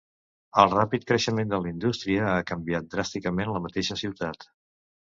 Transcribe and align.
El 0.61 0.71
ràpid 0.71 1.05
creixement 1.11 1.51
de 1.53 1.59
la 1.65 1.71
indústria 1.73 2.27
ha 2.33 2.49
canviat 2.53 2.91
dràsticament 2.97 3.57
la 3.57 3.65
mateixa 3.69 4.03
ciutat. 4.07 4.53